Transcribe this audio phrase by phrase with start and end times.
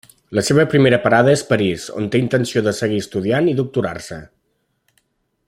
[0.37, 4.19] La seva primera parada és París on té intenció de seguir estudiant i doctorar-se.